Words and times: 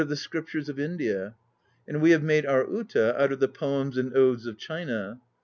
HAKU 0.01 0.09
RAKUTEN 0.33 0.45
211 0.65 0.83
India; 0.91 1.35
and 1.87 2.01
we 2.01 2.09
have 2.09 2.23
made 2.23 2.43
our 2.47 2.67
"uta" 2.67 3.15
out 3.23 3.31
of 3.31 3.39
the 3.39 3.47
poems 3.47 3.97
and 3.99 4.17
odes 4.17 4.47
of 4.47 4.57
China. 4.57 5.21